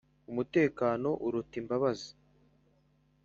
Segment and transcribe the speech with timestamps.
[0.31, 2.09] umutekano uruta imbabazi